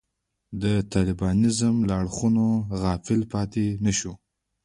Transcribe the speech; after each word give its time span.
د 0.63 0.63
طالبانیزم 0.93 1.75
له 1.87 1.93
اړخونو 2.01 2.45
غافل 2.81 3.21
پاتې 3.33 3.65
نه 3.85 3.91
شو. 3.99 4.13